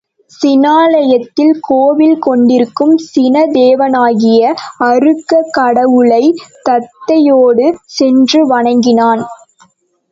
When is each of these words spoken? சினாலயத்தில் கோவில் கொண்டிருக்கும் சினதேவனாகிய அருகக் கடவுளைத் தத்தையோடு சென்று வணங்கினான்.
சினாலயத்தில் 0.31 1.51
கோவில் 1.61 2.17
கொண்டிருக்கும் 2.19 2.95
சினதேவனாகிய 3.09 4.41
அருகக் 4.83 5.51
கடவுளைத் 5.51 6.41
தத்தையோடு 6.69 7.67
சென்று 7.91 8.47
வணங்கினான். 8.47 9.23